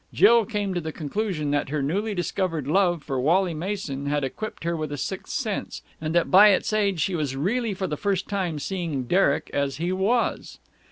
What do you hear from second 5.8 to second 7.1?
and that by its aid